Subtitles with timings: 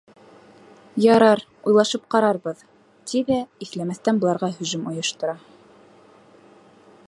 [1.15, 1.41] «Ярар,
[1.71, 2.63] уйлашып ҡарарбыҙ»,-
[3.11, 5.37] ти ҙә, иҫләмәҫтән быларға һөжүм ойоштора.